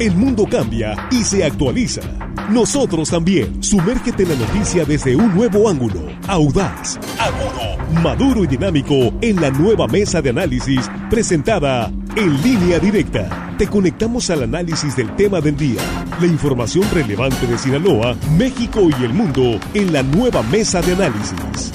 [0.00, 2.00] El mundo cambia y se actualiza.
[2.48, 3.62] Nosotros también.
[3.62, 6.00] Sumérgete en la noticia desde un nuevo ángulo.
[6.26, 13.54] Audaz, agudo, maduro y dinámico en la nueva mesa de análisis presentada en línea directa.
[13.58, 15.82] Te conectamos al análisis del tema del día.
[16.18, 21.72] La información relevante de Sinaloa, México y el mundo en la nueva mesa de análisis.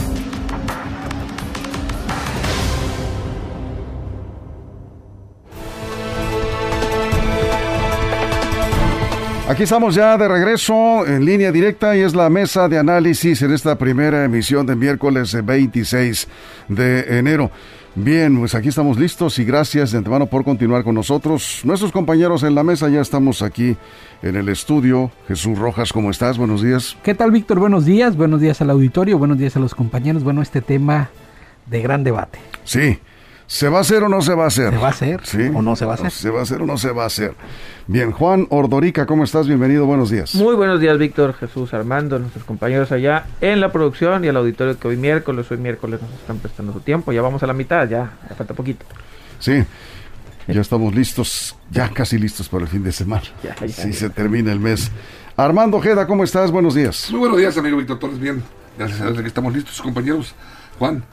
[9.48, 13.54] Aquí estamos ya de regreso en línea directa y es la mesa de análisis en
[13.54, 16.28] esta primera emisión de miércoles 26
[16.68, 17.52] de enero.
[17.94, 21.62] Bien, pues aquí estamos listos y gracias de antemano por continuar con nosotros.
[21.64, 23.78] Nuestros compañeros en la mesa ya estamos aquí
[24.24, 25.12] en el estudio.
[25.28, 26.40] Jesús Rojas, ¿cómo estás?
[26.40, 26.98] Buenos días.
[27.04, 27.60] ¿Qué tal, Víctor?
[27.60, 28.18] Buenos días.
[28.18, 29.20] Buenos días al auditorio.
[29.20, 30.24] Buenos días a los compañeros.
[30.24, 31.12] Bueno, este tema
[31.68, 32.40] de gran debate.
[32.64, 32.98] Sí.
[33.48, 34.72] ¿Se va a hacer o no se va a hacer?
[34.72, 35.52] ¿Se va a hacer ¿Sí?
[35.54, 36.12] o no se va a hacer?
[36.12, 37.36] ¿Se va a hacer o no se va a hacer?
[37.86, 39.48] Bien, Juan Ordorica, ¿cómo estás?
[39.48, 40.34] Bienvenido, buenos días.
[40.34, 44.80] Muy buenos días, Víctor, Jesús, Armando, nuestros compañeros allá en la producción y al auditorio
[44.80, 47.12] que hoy miércoles, hoy miércoles nos están prestando su tiempo.
[47.12, 48.84] Ya vamos a la mitad, ya, ya falta poquito.
[49.38, 49.64] Sí,
[50.48, 53.24] ya estamos listos, ya casi listos para el fin de semana.
[53.44, 54.92] Ya, ya, sí, se termina el mes.
[55.38, 56.50] Armando Ojeda, ¿cómo estás?
[56.50, 57.10] Buenos días.
[57.12, 58.20] Muy buenos días, amigo Víctor Torres.
[58.20, 58.42] Bien,
[58.76, 60.34] gracias a Dios que estamos listos, compañeros.
[60.80, 61.04] Juan,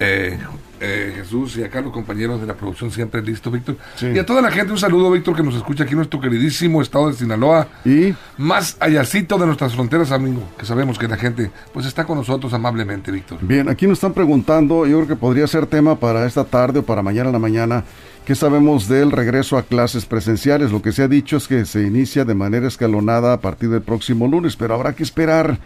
[0.00, 0.38] eh,
[0.80, 3.76] eh, Jesús y acá los compañeros de la producción siempre listo, Víctor.
[4.00, 6.80] Y a toda la gente un saludo, Víctor, que nos escucha aquí en nuestro queridísimo
[6.80, 7.66] estado de Sinaloa.
[7.84, 12.18] Y más allácito de nuestras fronteras, amigo, que sabemos que la gente pues está con
[12.18, 13.38] nosotros amablemente, Víctor.
[13.42, 16.82] Bien, aquí nos están preguntando, yo creo que podría ser tema para esta tarde o
[16.84, 17.84] para mañana en la mañana.
[18.24, 20.70] ¿Qué sabemos del regreso a clases presenciales?
[20.70, 23.80] Lo que se ha dicho es que se inicia de manera escalonada a partir del
[23.82, 25.58] próximo lunes, pero habrá que esperar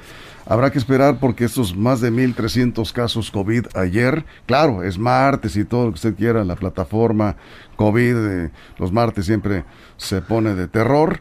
[0.46, 5.64] Habrá que esperar porque estos más de 1.300 casos COVID ayer, claro, es martes y
[5.64, 7.36] todo lo que usted quiera, la plataforma
[7.76, 9.64] COVID, eh, los martes siempre
[9.96, 11.20] se pone de terror,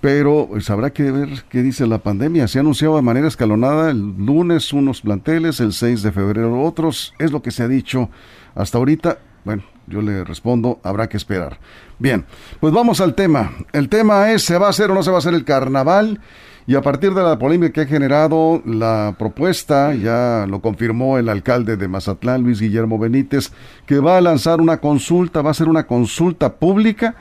[0.00, 2.48] pero pues, habrá que ver qué dice la pandemia.
[2.48, 7.14] Se ha anunciado de manera escalonada el lunes unos planteles, el 6 de febrero otros,
[7.18, 8.10] es lo que se ha dicho
[8.54, 9.18] hasta ahorita.
[9.44, 11.58] Bueno, yo le respondo, habrá que esperar.
[11.98, 12.24] Bien,
[12.60, 13.52] pues vamos al tema.
[13.72, 16.20] El tema es, ¿se va a hacer o no se va a hacer el carnaval?
[16.66, 21.28] Y a partir de la polémica que ha generado la propuesta, ya lo confirmó el
[21.28, 23.50] alcalde de Mazatlán, Luis Guillermo Benítez,
[23.86, 27.16] que va a lanzar una consulta, va a ser una consulta pública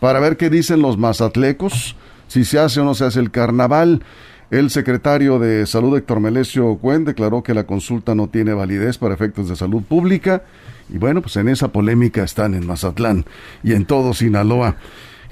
[0.00, 1.94] para ver qué dicen los mazatlecos,
[2.26, 4.02] si se hace o no se hace el carnaval.
[4.50, 9.14] El secretario de Salud, Héctor Melesio Cuen, declaró que la consulta no tiene validez para
[9.14, 10.42] efectos de salud pública.
[10.90, 13.24] Y bueno, pues en esa polémica están en Mazatlán
[13.62, 14.76] y en todo Sinaloa.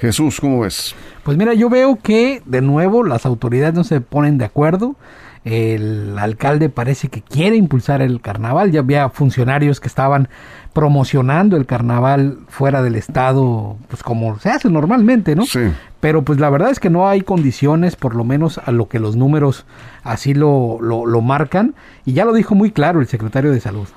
[0.00, 0.94] Jesús, ¿cómo ves?
[1.22, 4.96] Pues mira, yo veo que de nuevo las autoridades no se ponen de acuerdo.
[5.44, 8.72] El alcalde parece que quiere impulsar el carnaval.
[8.72, 10.28] Ya había funcionarios que estaban
[10.72, 15.44] promocionando el carnaval fuera del estado, pues como se hace normalmente, ¿no?
[15.44, 15.70] Sí.
[16.00, 19.00] Pero pues la verdad es que no hay condiciones, por lo menos a lo que
[19.00, 19.66] los números
[20.02, 21.74] así lo, lo, lo marcan.
[22.06, 23.88] Y ya lo dijo muy claro el secretario de Salud.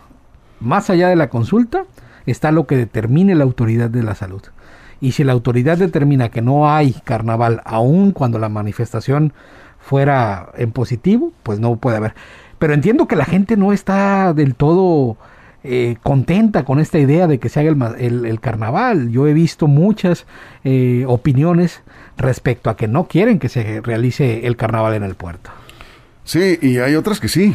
[0.60, 1.86] Más allá de la consulta
[2.26, 4.42] está lo que determine la autoridad de la salud.
[5.04, 9.34] Y si la autoridad determina que no hay carnaval, aun cuando la manifestación
[9.78, 12.16] fuera en positivo, pues no puede haber.
[12.58, 15.18] Pero entiendo que la gente no está del todo
[15.66, 19.10] eh, contenta con esta idea de que se haga el, carnaval.
[19.10, 20.26] Yo he visto muchas
[20.64, 21.82] eh, opiniones
[22.16, 25.50] respecto a que no quieren que se realice el carnaval en el puerto.
[26.24, 27.54] Sí, y hay otras que sí.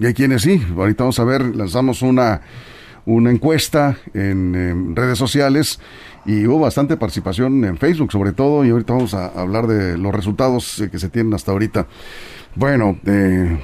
[0.00, 0.60] Y hay quienes sí.
[0.76, 2.40] Ahorita vamos a ver, lanzamos una,
[3.14, 5.80] una encuesta en redes sociales
[6.26, 10.14] y hubo bastante participación en Facebook sobre todo y ahorita vamos a hablar de los
[10.14, 11.86] resultados eh, que se tienen hasta ahorita.
[12.54, 13.58] Bueno, eh,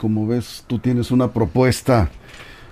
[0.00, 2.08] como ves, tú tienes una propuesta,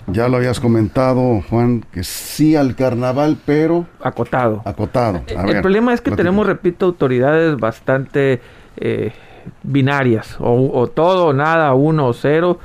[0.07, 3.87] ya lo habías comentado, Juan, que sí al carnaval, pero...
[4.03, 4.63] Acotado.
[4.65, 5.23] Acotado.
[5.27, 8.41] el problema es que tenemos, repito, autoridades bastante
[8.79, 9.13] eh,
[9.63, 12.59] binarias, o, o todo, nada, uno o cero,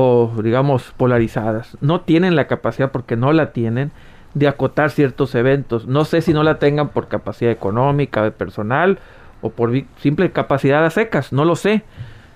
[0.00, 1.76] o digamos polarizadas.
[1.80, 3.90] No tienen la capacidad porque no la tienen
[4.32, 5.88] de acotar ciertos eventos.
[5.88, 9.00] No sé si no la tengan por capacidad económica, de personal
[9.40, 11.82] o por simple capacidad a secas, no lo sé.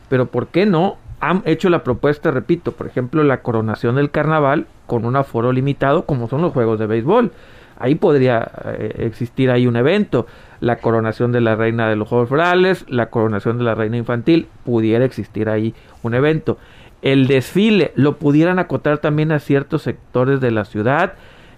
[0.08, 0.96] Pero ¿por qué no?
[1.20, 6.04] Han hecho la propuesta, repito, por ejemplo, la coronación del carnaval con un aforo limitado
[6.04, 7.30] como son los juegos de béisbol.
[7.78, 10.26] Ahí podría eh, existir ahí un evento.
[10.58, 14.48] La coronación de la reina de los Juegos Florales, la coronación de la reina infantil,
[14.64, 16.58] pudiera existir ahí un evento.
[17.02, 21.14] El desfile lo pudieran acotar también a ciertos sectores de la ciudad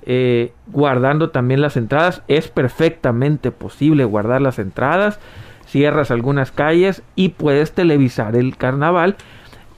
[0.06, 2.22] eh, guardando también las entradas.
[2.28, 5.18] Es perfectamente posible guardar las entradas.
[5.66, 9.16] Cierras algunas calles y puedes televisar el carnaval.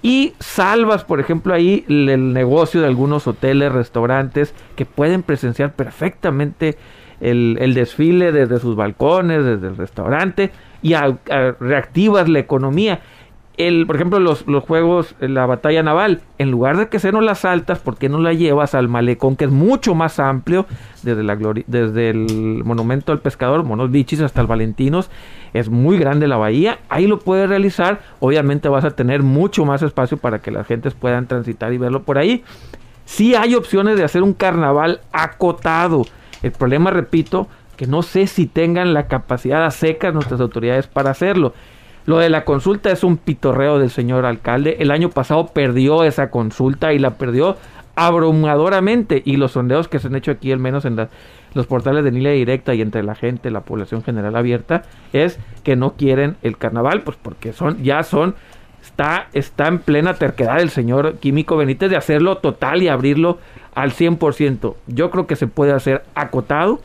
[0.03, 6.77] Y salvas, por ejemplo, ahí el negocio de algunos hoteles, restaurantes que pueden presenciar perfectamente
[7.21, 10.51] el, desfile desde sus balcones, desde el restaurante,
[10.83, 13.01] y reactivas la economía
[13.57, 17.21] el, por ejemplo, los, los juegos, la batalla naval, en lugar de que se no
[17.21, 20.67] las saltas, ¿por qué no la llevas al malecón, que es mucho más amplio,
[21.03, 21.37] desde, la
[21.67, 25.11] desde el monumento al pescador, Monos Bichis, hasta el Valentinos?
[25.55, 29.83] Es muy grande la bahía, ahí lo puedes realizar, obviamente vas a tener mucho más
[29.83, 32.45] espacio para que las gentes puedan transitar y verlo por ahí.
[33.07, 36.05] Sí hay opciones de hacer un carnaval acotado.
[36.43, 41.11] El problema, repito, que no sé si tengan la capacidad a secas nuestras autoridades para
[41.11, 41.55] hacerlo.
[42.07, 44.77] Lo de la consulta es un pitorreo del señor alcalde.
[44.79, 47.57] El año pasado perdió esa consulta y la perdió
[47.97, 49.23] abrumadoramente.
[49.25, 50.97] Y los sondeos que se han hecho aquí, al menos en
[51.55, 54.83] los portales de línea directa y entre la gente, la población general abierta,
[55.13, 58.37] es que no quieren el carnaval, pues porque son, ya son,
[58.81, 63.39] está, está en plena terquedad el señor Químico Benítez de hacerlo total y abrirlo
[63.75, 64.75] al 100%.
[64.87, 66.81] Yo creo que se puede hacer acotado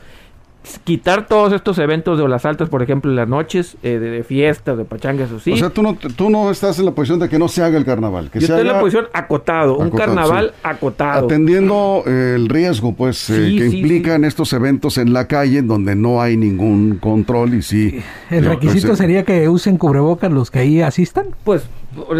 [0.84, 4.78] quitar todos estos eventos de las altas, por ejemplo, en las noches, eh, de, fiestas,
[4.78, 5.52] de pachangas, o sí.
[5.52, 7.78] O sea, tú no, tú no estás en la posición de que no se haga
[7.78, 8.30] el carnaval.
[8.30, 11.26] Que Yo estoy en la posición acotado, un carnaval acotado.
[11.26, 15.96] Atendiendo eh, el riesgo, pues, eh, que implican estos eventos en la calle, en donde
[15.96, 18.00] no hay ningún control y sí.
[18.30, 21.26] ¿El requisito pues, sería que usen cubrebocas los que ahí asistan?
[21.44, 21.66] Pues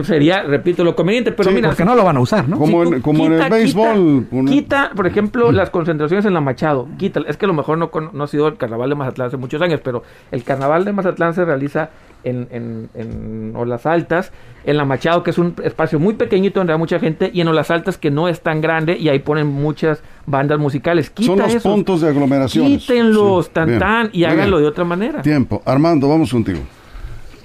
[0.05, 1.71] sería, repito, lo conveniente, pero mira.
[1.71, 2.59] Porque no lo van a usar, ¿no?
[2.59, 4.27] Como, en, como en el béisbol.
[4.47, 6.89] Quita, por ejemplo, las concentraciones en la Machado.
[6.99, 9.37] Quita, es que a lo mejor no, no ha sido el carnaval de Mazatlán hace
[9.37, 11.91] muchos años, pero el carnaval de Mazatlán se realiza
[12.25, 14.33] en, en, en Olas Altas,
[14.65, 17.49] en la Machado, que es un espacio muy pequeñito donde hay mucha gente, y en
[17.49, 21.11] Olas Altas, que no es tan grande, y ahí ponen muchas bandas musicales.
[21.11, 22.67] Quita Son los puntos de aglomeración.
[22.67, 25.23] Quítenlos, tan tan, y háganlo de otra manera.
[25.23, 25.63] Tiempo.
[25.65, 26.61] Armando, vamos contigo.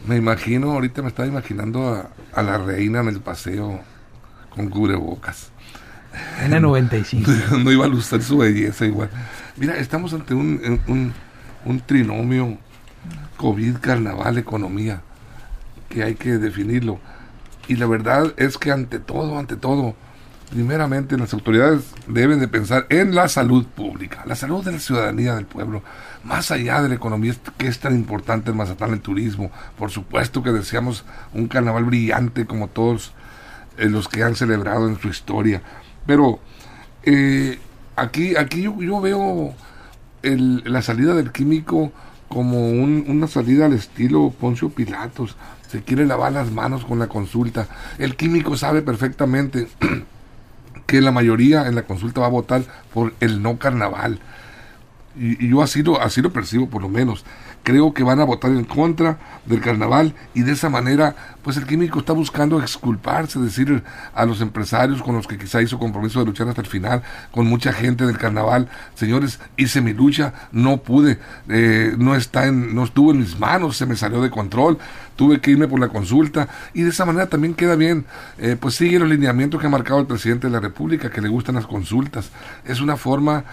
[0.07, 3.81] Me imagino, ahorita me estaba imaginando a, la reina en el paseo
[4.49, 5.51] con cubrebocas.
[6.43, 7.31] En el 95.
[7.59, 9.09] no iba a lucir su belleza igual.
[9.55, 11.13] Mira, estamos ante un, un,
[11.65, 12.57] un trinomio
[13.37, 15.01] COVID, carnaval, economía,
[15.89, 16.99] que hay que definirlo.
[17.67, 19.95] Y la verdad es que ante todo, ante todo,
[20.49, 25.35] primeramente las autoridades deben de pensar en la salud pública, la salud de la ciudadanía
[25.35, 25.83] del pueblo,
[26.23, 29.51] más allá de la economía que es tan importante en Mazatlán el turismo.
[29.77, 31.03] Por supuesto que deseamos
[31.33, 33.13] un carnaval brillante como todos
[33.77, 35.61] eh, los que han celebrado en su historia.
[36.07, 36.39] Pero
[37.03, 37.59] eh,
[37.95, 39.53] aquí, aquí yo, veo
[40.23, 41.91] la salida del químico
[42.27, 45.35] como una salida al estilo Poncio Pilatos.
[45.69, 47.67] Se quiere lavar las manos con la consulta.
[47.99, 49.67] El químico sabe perfectamente
[50.87, 52.63] que la mayoría en la consulta va a votar
[52.93, 54.19] por el no carnaval.
[55.19, 57.25] Y, yo así lo, así lo percibo por lo menos.
[57.63, 61.65] Creo que van a votar en contra del carnaval y de esa manera, pues el
[61.65, 63.83] químico está buscando exculparse, decir
[64.13, 67.47] a los empresarios con los que quizá hizo compromiso de luchar hasta el final, con
[67.47, 71.19] mucha gente del carnaval, señores, hice mi lucha, no pude,
[71.49, 74.77] eh, no está en, no estuvo en mis manos, se me salió de control,
[75.15, 78.05] tuve que irme por la consulta y de esa manera también queda bien,
[78.37, 81.27] eh, pues sigue los lineamientos que ha marcado el presidente de la República, que le
[81.27, 82.29] gustan las consultas.
[82.63, 83.43] Es una forma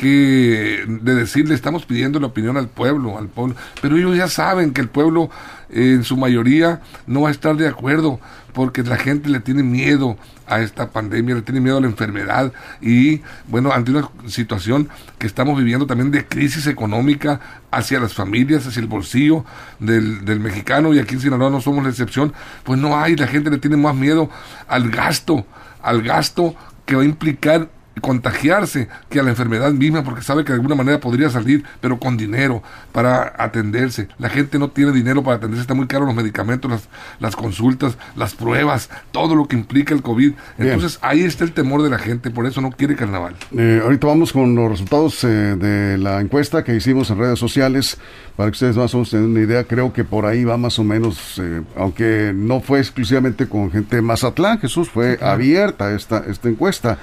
[0.00, 4.72] que de decirle estamos pidiendo la opinión al pueblo, al pueblo, pero ellos ya saben
[4.72, 5.28] que el pueblo
[5.68, 8.18] eh, en su mayoría no va a estar de acuerdo
[8.54, 10.16] porque la gente le tiene miedo
[10.46, 12.50] a esta pandemia, le tiene miedo a la enfermedad.
[12.80, 14.88] Y bueno, ante una situación
[15.18, 17.38] que estamos viviendo también de crisis económica
[17.70, 19.44] hacia las familias, hacia el bolsillo
[19.80, 22.32] del, del mexicano y aquí en Sinaloa no somos la excepción,
[22.64, 24.30] pues no hay, la gente le tiene más miedo
[24.66, 25.44] al gasto,
[25.82, 26.54] al gasto
[26.86, 27.68] que va a implicar
[28.00, 31.98] contagiarse que a la enfermedad misma porque sabe que de alguna manera podría salir, pero
[31.98, 34.08] con dinero para atenderse.
[34.18, 36.88] La gente no tiene dinero para atenderse, está muy caro los medicamentos, las,
[37.20, 40.32] las consultas, las pruebas, todo lo que implica el COVID.
[40.58, 43.36] Entonces ahí está el temor de la gente, por eso no quiere carnaval.
[43.56, 47.98] Eh, ahorita vamos con los resultados eh, de la encuesta que hicimos en redes sociales
[48.36, 49.64] para que ustedes más o menos tengan una idea.
[49.64, 53.96] Creo que por ahí va más o menos, eh, aunque no fue exclusivamente con gente
[53.96, 56.98] de Mazatlán, Jesús, fue abierta esta, esta encuesta.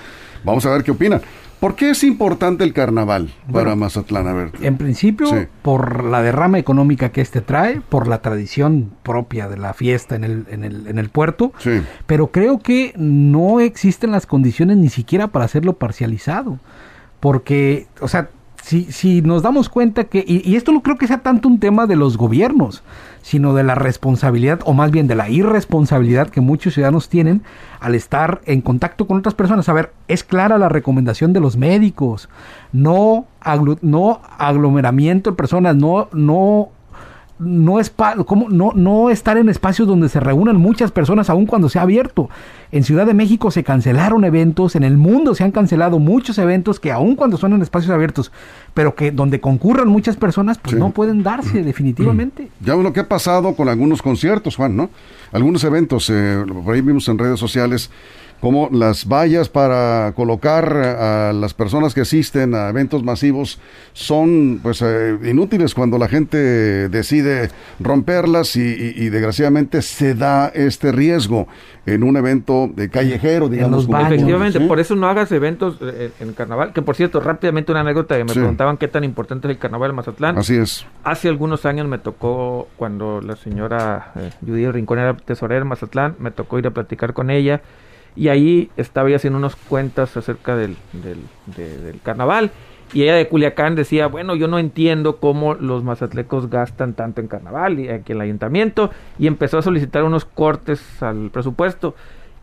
[0.47, 1.21] Vamos a ver qué opinan.
[1.59, 4.27] ¿Por qué es importante el carnaval para Mazatlán?
[4.27, 4.51] A ver.
[4.61, 5.27] En principio,
[5.61, 10.23] por la derrama económica que este trae, por la tradición propia de la fiesta en
[10.23, 11.81] el, en el, en el puerto, sí.
[12.05, 16.59] pero creo que no existen las condiciones ni siquiera para hacerlo parcializado.
[17.19, 18.29] Porque, o sea,
[18.67, 21.57] si, si nos damos cuenta que, y, y, esto no creo que sea tanto un
[21.57, 22.83] tema de los gobiernos,
[23.21, 27.43] sino de la responsabilidad, o más bien de la irresponsabilidad que muchos ciudadanos tienen
[27.79, 29.69] al estar en contacto con otras personas.
[29.69, 32.27] A ver, es clara la recomendación de los médicos,
[32.73, 33.25] no,
[33.83, 36.67] no aglomeramiento de personas, no, no
[37.39, 37.93] no, es
[38.25, 41.83] como no, no estar en espacios donde se reúnan muchas personas aun cuando se ha
[41.83, 42.29] abierto.
[42.71, 46.79] En Ciudad de México se cancelaron eventos, en el mundo se han cancelado muchos eventos
[46.79, 48.31] que aun cuando son en espacios abiertos,
[48.73, 52.49] pero que donde concurran muchas personas, pues no pueden darse definitivamente.
[52.59, 54.89] Ya lo que ha pasado con algunos conciertos, Juan, ¿no?
[55.31, 57.91] Algunos eventos, eh, por ahí vimos en redes sociales
[58.39, 63.59] como las vallas para colocar a las personas que asisten a eventos masivos
[63.93, 66.37] son pues eh, inútiles cuando la gente
[66.89, 71.47] decide romperlas y, desgraciadamente se da este riesgo
[71.85, 73.87] en un evento de callejero, digamos.
[73.87, 78.17] Efectivamente, por eso no hagas eventos eh, en, carnaval, que por cierto, rápidamente una anécdota
[78.17, 80.37] que me preguntaban qué tan importante es el carnaval en Mazatlán.
[80.37, 80.85] Así es.
[81.03, 86.15] Hace algunos años me tocó, cuando la señora eh, Judith Rincón era tesorera en Mazatlán,
[86.19, 87.61] me tocó ir a platicar con ella
[88.17, 92.51] y ahí estaba ella haciendo unas cuentas acerca del, del, carnaval.
[92.93, 97.27] Y ella de Culiacán decía, bueno, yo no entiendo cómo los mazatlecos gastan tanto en
[97.27, 98.89] carnaval y aquí en el ayuntamiento.
[99.19, 101.95] Y empezó a solicitar unos cortes al presupuesto.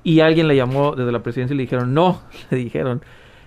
[0.05, 3.03] Y alguien le llamó desde la presidencia y le dijeron, no, le dijeron,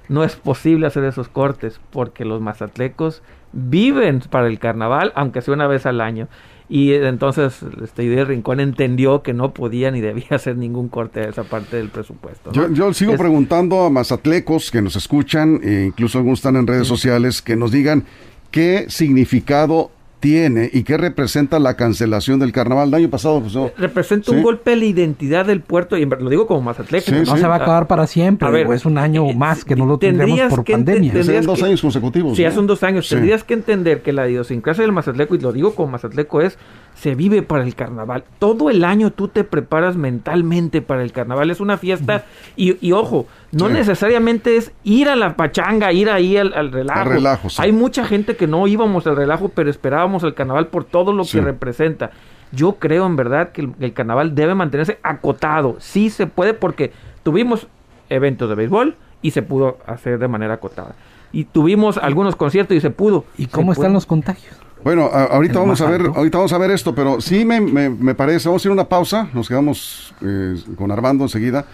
[0.10, 3.22] no es posible hacer esos cortes porque los mazatlecos
[3.54, 6.28] viven para el carnaval, aunque sea una vez al año.
[6.70, 11.30] Y entonces este de Rincón entendió que no podía ni debía hacer ningún corte de
[11.30, 12.52] esa parte del presupuesto.
[12.52, 17.42] Yo, sigo preguntando a mazatlecos que nos escuchan, e incluso algunos están en redes sociales,
[17.42, 18.06] que nos digan
[18.52, 23.42] qué significado tiene y qué representa la cancelación del carnaval del año pasado.
[23.42, 27.12] Pues, representa un golpe a la identidad del puerto, y lo digo como mazatleco.
[27.12, 29.86] no se va a acabar para siempre, a ver, es un año más que no
[29.86, 31.24] lo tendremos por pandemia.
[31.24, 32.36] Son dos años consecutivos.
[32.36, 33.08] Sí, ya son dos años.
[33.08, 36.58] Tendrías que entender que la idiosincrasia del mazatleco, y lo digo como mazatleco, es
[36.96, 38.24] se vive para el carnaval.
[38.40, 41.52] Todo el año tú te preparas mentalmente para el carnaval.
[41.52, 46.72] Es una fiesta y, ojo, no necesariamente es ir a la pachanga, ir ahí al,
[46.72, 47.50] relajo.
[47.60, 51.24] Hay mucha gente que no íbamos al relajo, pero esperábamos el carnaval por todo lo
[51.26, 52.12] que representa.
[52.52, 55.78] Yo creo en verdad que el, carnaval debe mantenerse acotado.
[55.80, 56.92] Sí se puede porque
[57.24, 57.68] tuvimos
[58.10, 60.96] eventos de béisbol y se pudo hacer de manera acotada.
[61.32, 63.26] Y tuvimos algunos conciertos y se pudo.
[63.38, 64.56] ¿Y cómo están los contagios?
[64.84, 68.48] Bueno, ahorita vamos a ver, ahorita vamos a ver esto, pero sí me, me, parece,
[68.48, 71.66] vamos a ir a una pausa, nos quedamos eh, con Armando enseguida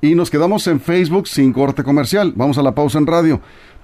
[0.00, 2.32] y nos quedamos en Facebook sin corte comercial.
[2.34, 3.40] Vamos a la pausa en radio,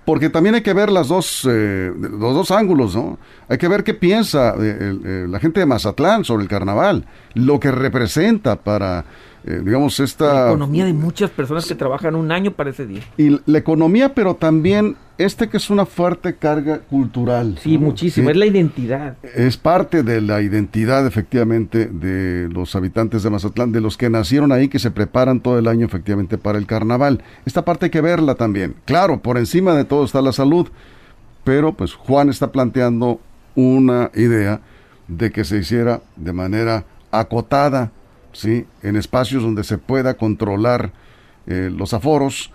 [0.08, 3.18] porque también hay que ver las dos, eh, los dos ángulos, ¿no?
[3.46, 7.70] Hay que ver qué piensa eh, la gente de Mazatlán sobre el carnaval, lo que
[7.70, 9.04] representa para
[9.45, 10.45] eh, digamos, esta...
[10.45, 13.02] La economía de muchas personas que trabajan un año para ese día.
[13.16, 17.59] Y la economía, pero también este que es una fuerte carga cultural.
[17.61, 19.16] Sí, muchísimo, es la identidad.
[19.35, 24.52] Es parte de la identidad, efectivamente, de los habitantes de Mazatlán, de los que nacieron
[24.52, 27.23] ahí, que se preparan todo el año, efectivamente, para el carnaval.
[27.45, 28.76] Esta parte hay que verla también.
[28.85, 30.68] Claro, por encima de todo está la salud,
[31.42, 33.21] pero pues Juan está planteando
[33.57, 34.61] una idea
[35.09, 37.90] de que se hiciera de manera acotada,
[38.32, 38.66] ¿sí?
[38.82, 40.92] en espacios donde se pueda controlar
[41.47, 42.50] eh, los aforos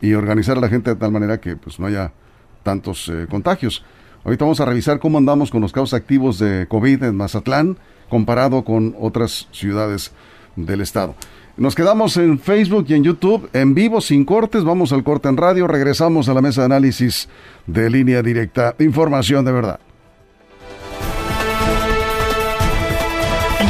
[0.00, 2.12] y organizar a la gente de tal manera que pues, no haya
[2.62, 3.84] tantos eh, contagios.
[4.24, 8.64] Ahorita vamos a revisar cómo andamos con los casos activos de COVID en Mazatlán comparado
[8.64, 10.12] con otras ciudades
[10.54, 11.14] del estado.
[11.56, 14.64] Nos quedamos en Facebook y en YouTube en vivo sin cortes.
[14.64, 15.66] Vamos al corte en radio.
[15.66, 17.28] Regresamos a la mesa de análisis
[17.66, 18.74] de línea directa.
[18.78, 19.80] Información de verdad.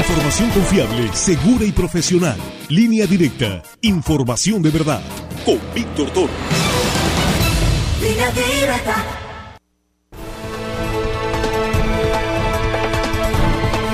[0.03, 2.37] Información confiable, segura y profesional.
[2.69, 3.63] Línea directa.
[3.83, 5.01] Información de verdad.
[5.45, 6.33] Con Víctor Toro.
[8.01, 9.22] Línea directa.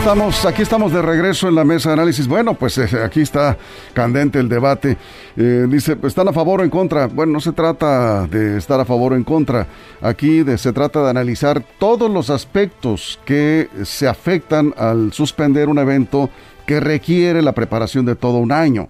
[0.09, 2.27] Estamos, aquí estamos de regreso en la mesa de análisis.
[2.27, 3.59] Bueno, pues eh, aquí está
[3.93, 4.97] candente el debate.
[5.37, 7.09] Eh, dice, ¿están a favor o en contra?
[7.09, 9.67] Bueno, no se trata de estar a favor o en contra.
[10.01, 16.31] Aquí se trata de analizar todos los aspectos que se afectan al suspender un evento
[16.65, 18.89] que requiere la preparación de todo un año.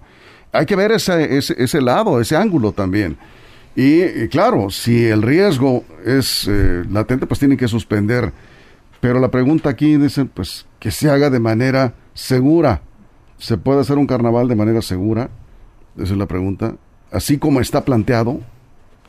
[0.53, 3.17] Hay que ver ese, lado, ese ángulo también.
[3.75, 8.31] Y, claro, si el riesgo es eh, latente, pues tienen que suspender
[9.01, 12.81] pero la pregunta aquí dice, pues, que se haga de manera segura.
[13.37, 15.29] ¿Se puede hacer un carnaval de manera segura?
[15.95, 16.75] Esa es la pregunta.
[17.11, 18.41] Así como está planteado,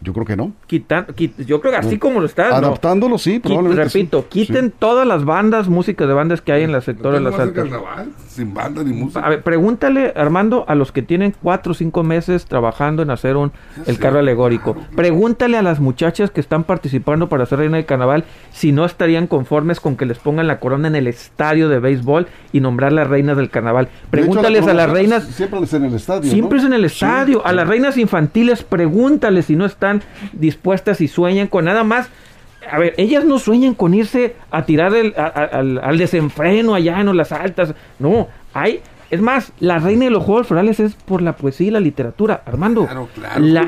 [0.01, 0.53] yo creo que no.
[0.67, 1.07] Quitan,
[1.47, 2.57] yo creo que así como lo está.
[2.57, 3.85] Adaptándolo, sí, probablemente.
[3.85, 7.39] repito, quiten todas las bandas, música de bandas que hay en la sector de las
[7.39, 7.69] altas.
[7.69, 9.21] carnaval sin banda ni música.
[9.21, 13.37] A ver, pregúntale, Armando, a los que tienen cuatro o cinco meses trabajando en hacer
[13.37, 13.53] un
[13.87, 14.77] el carro alegórico.
[14.95, 19.27] Pregúntale a las muchachas que están participando para hacer reina del carnaval si no estarían
[19.27, 23.09] conformes con que les pongan la corona en el estadio de béisbol y nombrar las
[23.09, 23.89] reinas del carnaval.
[24.11, 25.25] Pregúntales a las reinas.
[25.25, 26.31] Siempre es en el estadio.
[26.31, 27.45] Siempre es en el estadio.
[27.45, 29.90] A las reinas infantiles, pregúntales si no están
[30.33, 32.09] dispuestas y sueñan con nada más
[32.71, 37.75] a ver, ellas no sueñan con irse a tirar al, desenfreno allá en las altas.
[37.99, 41.71] No, hay es más, la reina de los Juegos Florales es por la poesía y
[41.73, 42.43] la literatura.
[42.47, 42.89] Armando,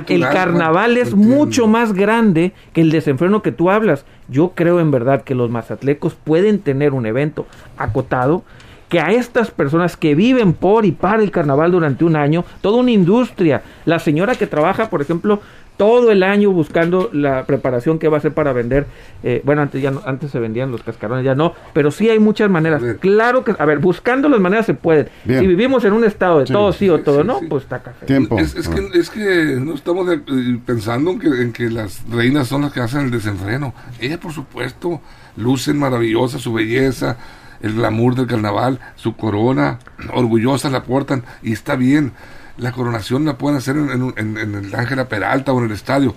[0.09, 4.05] el carnaval es mucho más grande que el desenfreno que tú hablas.
[4.29, 8.45] Yo creo en verdad que los mazatlecos pueden tener un evento acotado
[8.89, 12.79] que a estas personas que viven por y para el carnaval durante un año, toda
[12.79, 15.41] una industria, la señora que trabaja, por ejemplo,
[15.77, 18.87] todo el año buscando la preparación que va a hacer para vender.
[19.23, 22.19] Eh, bueno, antes ya no, antes se vendían los cascarones, ya no, pero sí hay
[22.19, 22.83] muchas maneras.
[23.01, 25.09] Claro que, a ver, buscando las maneras se pueden.
[25.27, 28.07] Si vivimos en un estado de todo sí o todo no, pues está café.
[28.07, 28.39] Tiempo.
[28.39, 30.21] Es, que, es que no estamos eh,
[30.65, 33.75] pensando en que, en que las reinas son las que hacen el desenfreno.
[34.01, 35.01] Ella, por supuesto,
[35.37, 37.17] lucen maravillosa su belleza,
[37.61, 39.79] el glamour del carnaval, su corona,
[40.13, 42.13] orgullosas la portan y está bien
[42.57, 46.15] la coronación la pueden hacer en, el Ángela Peralta o en el estadio.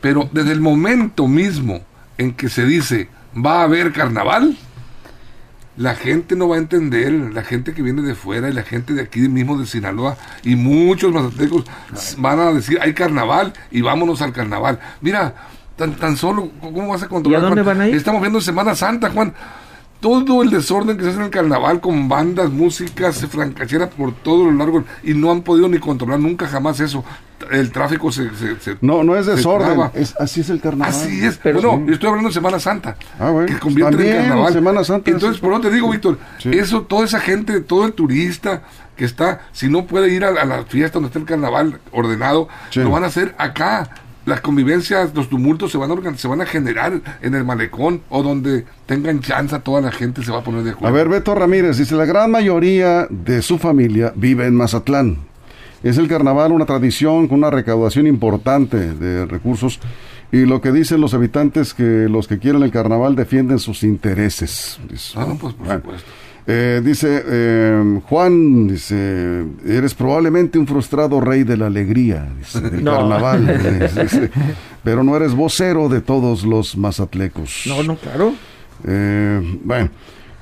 [0.00, 1.80] Pero desde el momento mismo
[2.18, 4.56] en que se dice va a haber carnaval,
[5.76, 8.94] la gente no va a entender, la gente que viene de fuera y la gente
[8.94, 11.64] de aquí mismo de Sinaloa y muchos mazatecos
[12.18, 14.78] van a decir hay carnaval y vámonos al carnaval.
[15.00, 15.34] Mira,
[15.76, 17.40] tan, tan solo, ¿cómo vas a controlar?
[17.40, 17.94] ¿Y a dónde van a ir?
[17.96, 19.34] Estamos viendo Semana Santa, Juan
[20.04, 24.44] todo el desorden que se hace en el carnaval con bandas, músicas, francachera por todo
[24.44, 27.02] lo largo y no han podido ni controlar nunca jamás eso.
[27.50, 28.28] El tráfico se...
[28.82, 29.80] no, no es desorden,
[30.20, 30.94] así es el carnaval.
[30.94, 34.28] Así es, pero no, yo estoy hablando de Semana Santa, ah, bueno, que convierte en
[34.28, 34.52] carnaval.
[34.52, 38.62] Semana Santa Entonces, por lo te digo, Víctor, eso, toda esa gente, todo el turista
[38.96, 42.90] que está, si no puede ir a, la fiesta donde está el carnaval ordenado, lo
[42.90, 47.00] van a hacer acá las convivencias, los tumultos se van a se van a generar
[47.22, 50.70] en el malecón o donde tengan chance toda la gente se va a poner de
[50.70, 50.88] acuerdo.
[50.88, 55.18] A ver, Beto Ramírez dice, la gran mayoría de su familia vive en Mazatlán.
[55.82, 59.80] Es el carnaval una tradición con una recaudación importante de recursos
[60.32, 64.80] y lo que dicen los habitantes que los que quieren el carnaval defienden sus intereses.
[65.14, 66.10] ah, pues por supuesto.
[66.46, 73.90] Eh, dice eh, Juan, dice, eres probablemente un frustrado rey de la alegría, del carnaval,
[74.84, 77.62] pero no eres vocero de todos los mazatlecos.
[77.66, 78.34] No, no, claro.
[78.86, 79.88] Eh, bueno,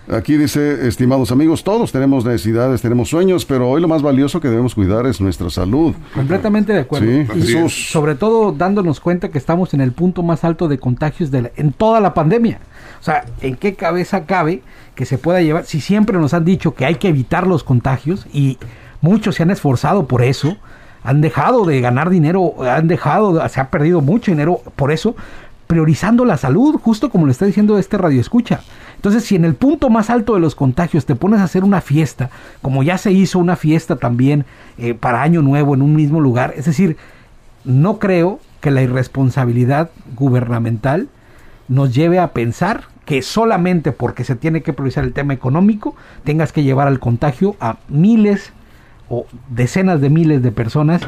[0.08, 4.48] aquí dice, estimados amigos, todos tenemos necesidades, tenemos sueños, pero hoy lo más valioso que
[4.48, 5.94] debemos cuidar es nuestra salud.
[6.14, 7.10] Completamente de acuerdo.
[7.36, 11.52] y sobre todo dándonos cuenta que estamos en el punto más alto de contagios de
[11.56, 12.58] en toda la pandemia.
[13.00, 14.62] O sea, ¿en qué cabeza cabe
[14.94, 15.64] que se pueda llevar?
[15.64, 18.58] Si siempre nos han dicho que hay que evitar los contagios y
[19.00, 20.56] muchos se han esforzado por eso,
[21.04, 25.16] han dejado de ganar dinero, han dejado, se ha perdido mucho dinero por eso,
[25.66, 28.60] priorizando la salud, justo como le está diciendo este radio escucha.
[29.02, 31.80] Entonces, si en el punto más alto de los contagios te pones a hacer una
[31.80, 32.30] fiesta,
[32.62, 34.44] como ya se hizo una fiesta también
[34.78, 36.96] eh, para Año Nuevo en un mismo lugar, es decir,
[37.64, 41.08] no creo que la irresponsabilidad gubernamental
[41.66, 46.52] nos lleve a pensar que solamente porque se tiene que priorizar el tema económico tengas
[46.52, 48.52] que llevar al contagio a miles
[49.08, 51.02] o decenas de miles de personas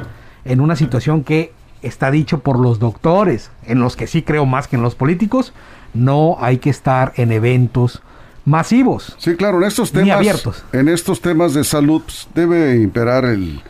[0.44, 1.52] en una situación que
[1.82, 5.52] está dicho por los doctores, en los que sí creo más que en los políticos,
[5.94, 8.02] no hay que estar en eventos
[8.44, 9.14] masivos.
[9.18, 10.64] Sí, claro, en estos temas abiertos.
[10.72, 13.60] En estos temas de salud pues, debe imperar el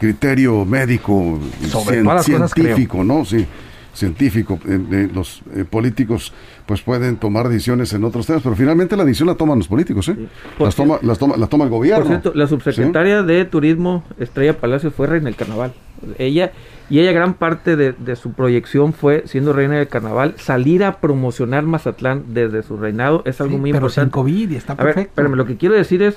[0.00, 3.24] criterio médico Sobre científico, ¿no?
[3.24, 3.46] Sí
[3.94, 4.58] científico.
[4.66, 6.32] Eh, los eh, políticos
[6.66, 10.08] pues pueden tomar decisiones en otros temas, pero finalmente la decisión la toman los políticos,
[10.08, 10.16] ¿eh?
[10.58, 12.04] Las toma, las toma, la toma el gobierno.
[12.04, 15.72] Por cierto, la subsecretaria de Turismo, Estrella Palacio, fue reina del carnaval.
[16.18, 16.52] Ella,
[16.90, 21.62] y ella gran parte de, su proyección fue, siendo reina del carnaval, salir a promocionar
[21.64, 23.22] Mazatlán desde su reinado.
[23.24, 24.06] Es algo muy pero importante.
[24.06, 25.12] Sin COVID y está perfecto.
[25.14, 26.16] pero lo que quiero decir es,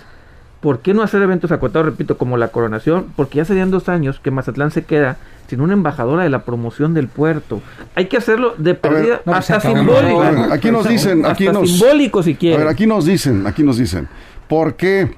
[0.65, 3.13] ¿por qué no hacer eventos acotados, repito, como la coronación?
[3.15, 6.95] Porque ya serían dos años que Mazatlán se queda sin una embajadora de la promoción
[6.95, 7.61] del puerto.
[7.93, 10.23] Hay que hacerlo de pérdida hasta simbólico.
[10.51, 12.61] aquí nos dicen, aquí nos, simbólico si quieren.
[12.61, 14.07] A ver, aquí nos dicen, aquí nos dicen,
[14.47, 15.11] ¿por qué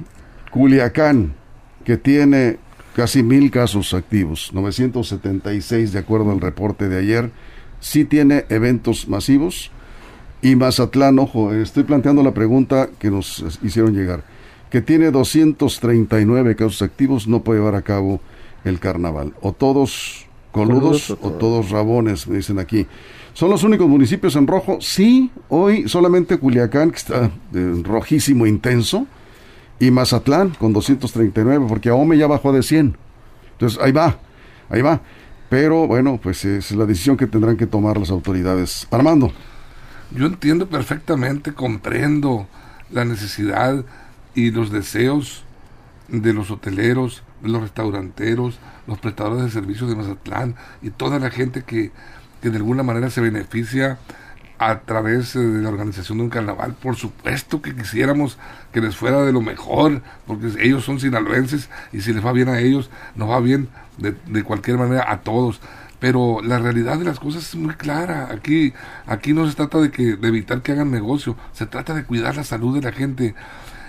[0.52, 1.34] Culiacán,
[1.86, 2.58] que tiene
[2.94, 7.32] casi mil casos activos, 976 de acuerdo al reporte de ayer,
[7.80, 9.72] sí tiene eventos masivos?
[10.42, 14.24] Y Mazatlán, ojo, estoy planteando la pregunta que nos hicieron llegar,
[14.70, 18.20] que tiene 239 casos activos, no puede llevar a cabo
[18.64, 19.34] el carnaval.
[19.42, 22.88] O todos coludos o, todos rabones, me dicen aquí.
[23.34, 24.80] ¿Son los únicos municipios en rojo?
[24.82, 27.32] Sí, hoy solamente Culiacán, que está
[27.84, 29.06] rojísimo intenso,
[29.80, 32.98] y Mazatlán con 239, porque Ahome ya bajó de 100.
[33.54, 34.18] Entonces, ahí va,
[34.70, 35.02] ahí va.
[35.50, 38.88] Pero bueno, pues es la decisión que tendrán que tomar las autoridades.
[38.92, 39.32] Armando.
[40.12, 42.48] Yo entiendo perfectamente, comprendo
[42.92, 43.86] la necesidad
[44.38, 45.44] y los deseos
[46.10, 51.64] de los hoteleros, los restauranteros, los prestadores de servicios de Mazatlán y toda la gente
[51.64, 51.92] que,
[52.44, 53.98] de alguna manera se beneficia
[54.60, 56.76] a través eh, de la organización de un carnaval.
[56.76, 58.38] Por supuesto que quisiéramos
[58.72, 62.50] que les fuera de lo mejor, porque ellos son sinaloenses y si les va bien
[62.50, 65.62] a ellos, nos va bien de, de cualquier manera a todos.
[66.00, 68.30] Pero la realidad de las cosas es muy clara.
[68.32, 68.72] Aquí,
[69.08, 72.36] aquí no se trata de, que, de evitar que hagan negocio, se trata de cuidar
[72.36, 73.34] la salud de la gente.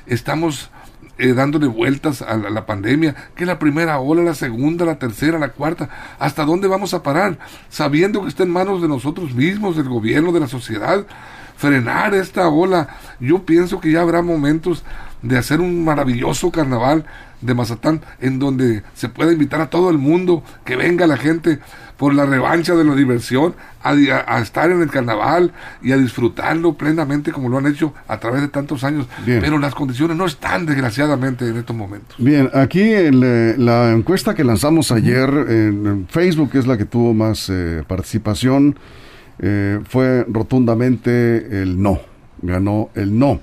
[0.09, 0.71] Estamos
[1.19, 5.51] eh, dándole vueltas a la, pandemia, que la primera ola, la segunda, la tercera, la
[5.51, 7.39] cuarta, ¿hasta dónde vamos a parar?
[7.69, 11.05] Sabiendo que está en manos de nosotros mismos, del gobierno, de la sociedad,
[11.57, 12.89] frenar esta ola.
[13.19, 14.85] Yo pienso que ya habrá momentos
[15.23, 17.05] de hacer un maravilloso carnaval
[17.41, 21.59] de Mazatán en donde se pueda invitar a todo el mundo, que venga la gente
[21.97, 25.53] por la revancha de la diversión, a, estar en el carnaval
[25.83, 29.07] y a disfrutarlo plenamente como lo han hecho a través de tantos años.
[29.25, 32.17] Pero las condiciones no están, desgraciadamente, en estos momentos.
[32.19, 36.85] Bien, aquí en eh, la encuesta que lanzamos ayer en Facebook, que es la que
[36.85, 38.77] tuvo más eh, participación,
[39.41, 42.01] eh, fue rotundamente el no.
[42.43, 43.41] Ganó el no.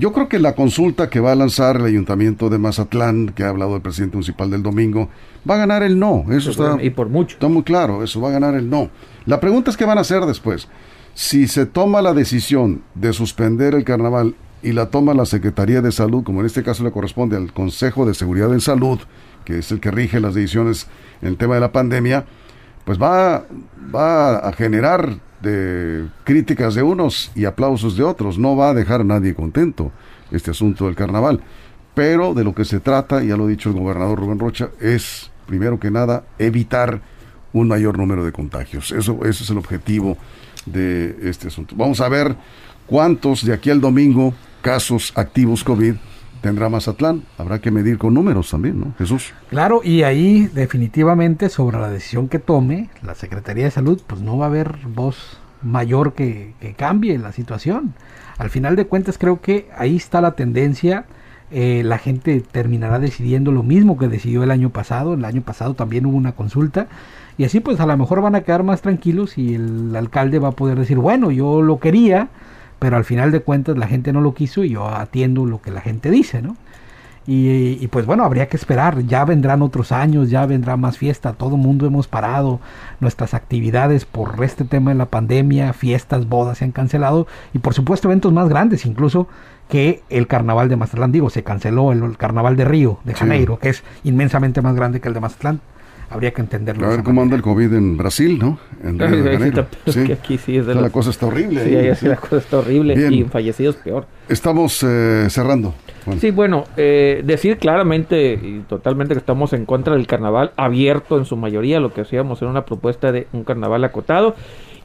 [0.00, 3.50] Yo creo que la consulta que va a lanzar el ayuntamiento de Mazatlán, que ha
[3.50, 5.10] hablado el presidente municipal del domingo,
[5.48, 6.24] va a ganar el no.
[6.30, 7.34] Eso está, y por mucho.
[7.34, 8.88] Está muy claro, eso va a ganar el no.
[9.26, 10.68] La pregunta es qué van a hacer después.
[11.12, 15.92] Si se toma la decisión de suspender el carnaval y la toma la Secretaría de
[15.92, 19.00] Salud, como en este caso le corresponde al Consejo de Seguridad en Salud,
[19.44, 20.86] que es el que rige las decisiones
[21.20, 22.24] en el tema de la pandemia,
[22.84, 23.44] pues va,
[23.94, 28.38] va a generar de críticas de unos y aplausos de otros.
[28.38, 29.92] No va a dejar a nadie contento
[30.30, 31.40] este asunto del carnaval.
[31.94, 35.30] Pero de lo que se trata, ya lo ha dicho el gobernador Rubén Rocha, es,
[35.46, 37.00] primero que nada, evitar
[37.52, 38.92] un mayor número de contagios.
[38.92, 40.16] Eso, es el objetivo
[40.66, 41.74] de este asunto.
[41.76, 42.36] Vamos a ver
[42.86, 45.94] cuántos de aquí al domingo casos activos COVID
[46.40, 47.22] tendrá Mazatlán.
[47.38, 48.94] Habrá que medir con números también, ¿no?
[48.98, 49.32] Jesús.
[49.48, 54.38] Claro, y ahí definitivamente sobre la decisión que tome la Secretaría de Salud, pues no
[54.38, 57.94] va a haber voz mayor que, cambie la situación.
[58.38, 61.04] Al final de cuentas creo que ahí está la tendencia.
[61.52, 65.14] Eh, la gente terminará decidiendo lo mismo que decidió el año pasado.
[65.14, 66.88] El año pasado también hubo una consulta.
[67.36, 70.48] Y así pues a lo mejor van a quedar más tranquilos y el alcalde va
[70.48, 72.28] a poder decir, bueno, yo lo quería,
[72.80, 75.70] pero al final de cuentas la gente no lo quiso y yo atiendo lo que
[75.70, 76.56] la gente dice, ¿no?
[77.32, 81.54] Y, pues bueno, habría que esperar, ya vendrán otros años, ya vendrá más fiesta, todo
[81.54, 82.58] el mundo hemos parado
[82.98, 87.74] nuestras actividades por este tema de la pandemia, fiestas, bodas se han cancelado y por
[87.74, 89.28] supuesto eventos más grandes, incluso
[89.68, 93.68] que el carnaval de Mazatlán, digo, se canceló el, carnaval de Río, de Janeiro, que
[93.68, 95.60] es inmensamente más grande que el de Mazatlán
[96.10, 96.86] habría que entenderlo.
[96.86, 98.58] A ver cómo anda el COVID en Brasil, ¿no?
[98.82, 99.66] En Río de Janeiro.
[99.86, 100.12] Sí.
[100.12, 101.64] aquí sí es de La cosa está horrible.
[101.64, 102.08] Sí, ahí, sí.
[102.08, 104.06] la cosa está horrible y en fallecidos peor.
[104.28, 105.74] Estamos eh, cerrando.
[106.18, 111.24] Sí, bueno, eh, decir claramente y totalmente que estamos en contra del carnaval abierto en
[111.24, 114.34] su mayoría, lo que hacíamos era una propuesta de un carnaval acotado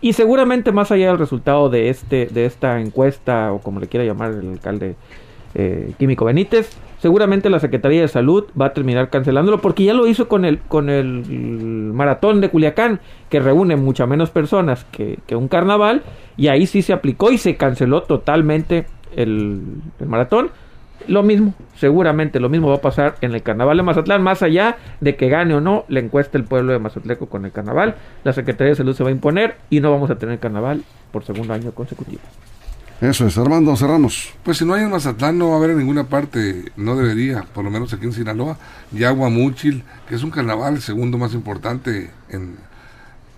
[0.01, 4.05] y seguramente más allá del resultado de este de esta encuesta o como le quiera
[4.05, 4.95] llamar el alcalde
[5.55, 10.05] eh, Químico Benítez, seguramente la Secretaría de Salud va a terminar cancelándolo porque ya lo
[10.05, 11.23] hizo con el, con el
[11.93, 16.03] maratón de Culiacán, que reúne mucha menos personas que, un carnaval,
[16.35, 19.61] y ahí sí se aplicó y se canceló totalmente el,
[20.05, 20.51] maratón.
[21.07, 24.77] Lo mismo, seguramente lo mismo va a pasar en el carnaval de Mazatlán, más allá
[24.99, 28.33] de que gane o no la encuesta el pueblo de Mazatleco con el carnaval, la
[28.33, 31.53] Secretaría de Salud se va a imponer y no vamos a tener carnaval por segundo
[31.53, 32.21] año consecutivo.
[33.01, 34.34] Eso es, Armando, cerramos.
[34.43, 37.43] Pues si no hay en Mazatlán, no va a haber en ninguna parte, no debería,
[37.43, 38.58] por lo menos aquí en Sinaloa.
[38.93, 42.55] Yaguamúchil, que es un carnaval segundo más importante en,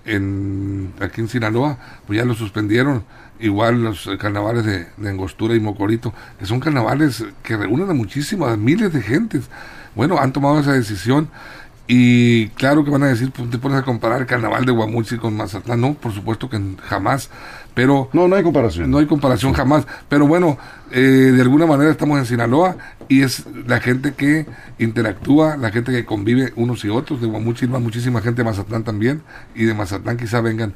[0.05, 3.03] en aquí en Sinaloa, pues ya lo suspendieron.
[3.39, 8.57] Igual los carnavales de, de Angostura y Mocorito, que son carnavales que reúnen a muchísimas,
[8.59, 9.49] miles de gentes.
[9.95, 11.29] Bueno, han tomado esa decisión
[11.89, 15.17] y claro que van a decir, pues te pones a comparar el carnaval de Guamuchi
[15.17, 15.79] con Mazatlán.
[15.79, 17.29] No, por supuesto que jamás.
[17.73, 18.09] Pero.
[18.11, 18.91] No, no hay comparación.
[18.91, 19.87] No hay comparación jamás.
[20.09, 20.57] Pero bueno,
[20.91, 22.75] eh, de alguna manera estamos en Sinaloa
[23.07, 24.45] y es la gente que
[24.79, 27.21] interactúa, la gente que convive unos y otros.
[27.21, 29.21] De Guamuchi va muchísima gente de Mazatlán también.
[29.55, 30.73] Y de Mazatlán quizá vengan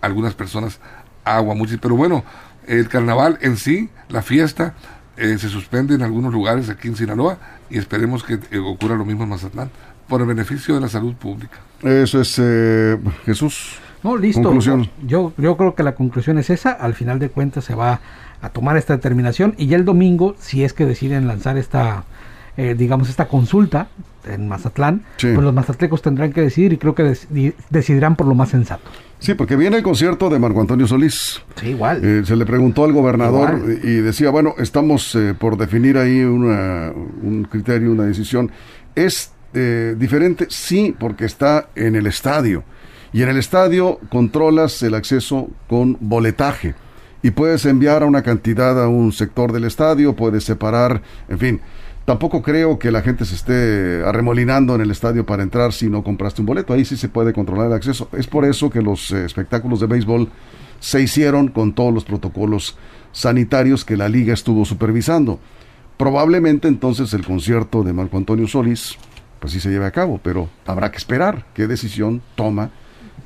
[0.00, 0.80] algunas personas
[1.24, 1.76] a Guamuchi.
[1.76, 2.24] Pero bueno,
[2.66, 4.74] el carnaval en sí, la fiesta,
[5.16, 7.38] eh, se suspende en algunos lugares aquí en Sinaloa
[7.70, 9.70] y esperemos que eh, ocurra lo mismo en Mazatlán
[10.08, 11.58] por el beneficio de la salud pública.
[11.82, 13.76] Eso es eh, Jesús.
[14.02, 14.42] No, listo.
[14.42, 14.88] Conclusión.
[15.06, 16.72] Yo, yo creo que la conclusión es esa.
[16.72, 18.00] Al final de cuentas se va
[18.40, 22.04] a tomar esta determinación y ya el domingo, si es que deciden lanzar esta,
[22.56, 23.88] eh, digamos, esta consulta
[24.24, 27.16] en Mazatlán, pues los mazatlecos tendrán que decidir y creo que
[27.70, 28.90] decidirán por lo más sensato.
[29.20, 31.42] Sí, porque viene el concierto de Marco Antonio Solís.
[31.56, 32.04] Sí, igual.
[32.04, 37.48] Eh, se le preguntó al gobernador y decía, bueno, estamos por definir ahí una, un
[37.50, 38.52] criterio, una decisión.
[38.94, 40.46] ¿Es eh, diferente?
[40.50, 42.64] Sí, porque está en el estadio.
[43.12, 46.74] Y en el estadio controlas el acceso con boletaje.
[47.20, 51.60] y puedes enviar a una cantidad a un sector del estadio, puedes separar, en fin.
[52.08, 56.02] Tampoco creo que la gente se esté arremolinando en el estadio para entrar si no
[56.02, 56.72] compraste un boleto.
[56.72, 58.08] Ahí sí se puede controlar el acceso.
[58.12, 60.30] Es por eso que los eh, espectáculos de béisbol
[60.80, 62.78] se hicieron con todos los protocolos
[63.12, 65.38] sanitarios que la liga estuvo supervisando.
[65.98, 68.96] Probablemente entonces el concierto de Marco Antonio Solís,
[69.40, 72.70] pues sí se lleve a cabo, pero habrá que esperar qué decisión toma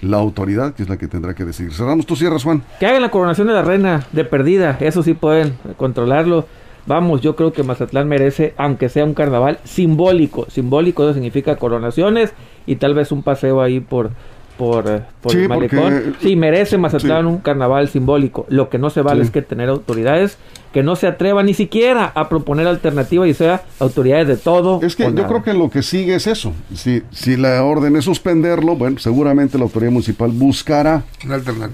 [0.01, 1.73] la autoridad, que es la que tendrá que decidir.
[1.73, 2.63] Cerramos, tú cierras, Juan.
[2.81, 6.47] Que hagan la coronación de la reina de perdida, eso sí pueden controlarlo.
[6.85, 10.47] Vamos, yo creo que Mazatlán merece, aunque sea un carnaval simbólico.
[10.51, 12.33] Simbólico eso significa coronaciones
[12.67, 14.11] y tal vez un paseo ahí por,
[14.57, 16.17] por, eh, por el malecón.
[16.21, 18.47] sí, merece Mazatlán un carnaval simbólico.
[18.49, 20.39] Lo que no se vale es que tener autoridades
[20.73, 24.81] que no se atrevan ni siquiera a proponer alternativas y sea autoridades de todo.
[24.83, 26.53] Es que yo creo que lo que sigue es eso.
[26.75, 31.05] Si, si la orden es suspenderlo, bueno, seguramente la autoridad municipal buscará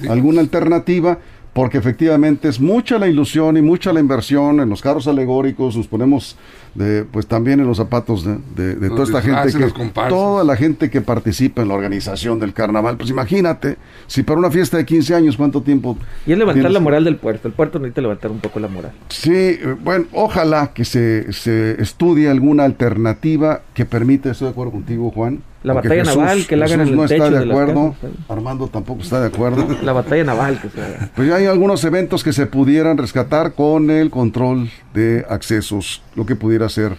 [0.08, 1.18] alguna alternativa
[1.52, 5.88] porque efectivamente es mucha la ilusión y mucha la inversión en los carros alegóricos, nos
[5.88, 6.36] ponemos
[6.74, 11.00] de, pues también en los zapatos de, toda esta gente, que, toda la gente que
[11.00, 15.36] participa en la organización del carnaval, pues imagínate, si para una fiesta de 15 años,
[15.36, 15.96] ¿cuánto tiempo?
[16.26, 18.92] Y es levantar la moral del puerto, el puerto necesita levantar un poco la moral.
[19.08, 24.72] Sí, eh, bueno, ojalá que se, se estudie alguna alternativa que permita, estoy de acuerdo
[24.72, 27.94] contigo Juan, la batalla naval que la hagan en el no está de acuerdo.
[28.28, 29.66] Armando tampoco está de acuerdo.
[29.82, 31.10] La batalla naval que se haga.
[31.16, 36.26] Pues ya hay algunos eventos que se pudieran rescatar con el control de accesos, lo
[36.26, 36.96] que pudiera ser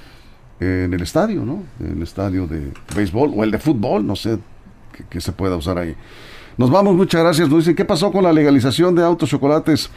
[0.59, 1.63] en el estadio, ¿no?
[1.79, 4.39] En el estadio de béisbol o el de fútbol, no sé
[5.09, 5.95] qué se pueda usar ahí.
[6.59, 7.47] Nos vamos, muchas gracias.
[7.47, 9.89] Nos dicen, ¿qué pasó con la legalización de autos chocolates?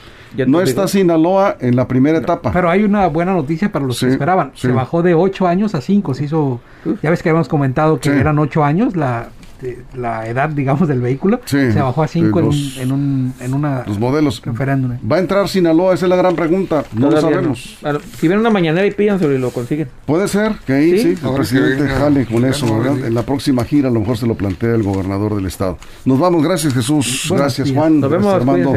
[0.46, 2.52] No está Sinaloa en la primera etapa.
[2.52, 4.52] Pero hay una buena noticia para los que esperaban.
[4.54, 6.14] Se bajó de 8 años a 5.
[6.14, 6.60] Se hizo,
[7.02, 9.30] ya ves que habíamos comentado que eran 8 años la
[9.62, 11.40] este, la edad, digamos, del vehículo.
[11.44, 14.42] se bajó a 5 en, un, en, una los modelos.
[14.44, 14.98] referéndum.
[15.10, 15.94] ¿Va a entrar Sinaloa?
[15.94, 16.84] Esa es la gran pregunta.
[16.92, 17.78] No lo sabemos.
[18.18, 19.88] si viene una mañanera y pídanselo y lo consiguen.
[20.04, 23.92] Puede ser que ahí sí, el presidente jale con eso, En la próxima gira a
[23.92, 25.78] lo mejor se lo plantea el gobernador del estado.
[26.04, 28.74] Nos vamos, gracias Jesús, gracias Juan, Nos vemos, Armando.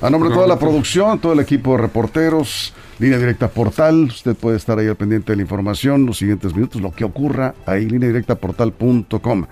[0.00, 4.34] A nombre de toda la producción, todo el equipo de reporteros, línea directa portal, usted
[4.34, 7.88] puede estar ahí al pendiente de la información, los siguientes minutos, lo que ocurra ahí,
[7.88, 9.46] línea directa portal.com.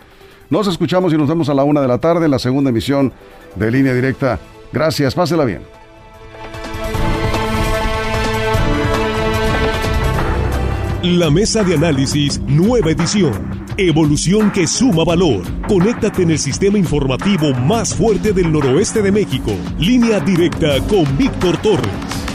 [0.50, 3.12] Nos escuchamos y nos vemos a la una de la tarde en la segunda emisión
[3.54, 4.40] de Línea Directa.
[4.72, 5.62] Gracias, pásela bien.
[11.02, 13.64] La mesa de análisis, nueva edición.
[13.78, 15.42] Evolución que suma valor.
[15.68, 19.52] Conéctate en el sistema informativo más fuerte del noroeste de México.
[19.78, 22.29] Línea directa con Víctor Torres.